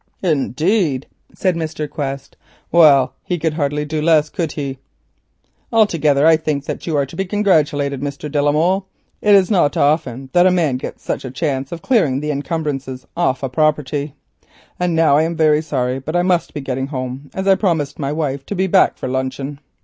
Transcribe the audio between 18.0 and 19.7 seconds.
wife to be back for luncheon.